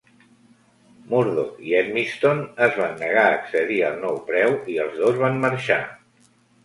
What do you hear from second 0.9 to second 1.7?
Murdoch